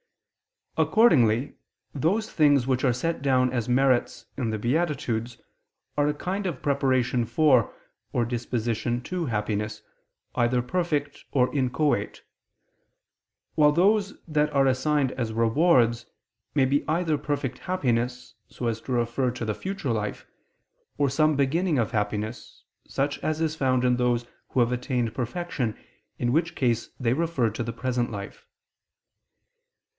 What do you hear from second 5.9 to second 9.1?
are a kind of preparation for, or disposition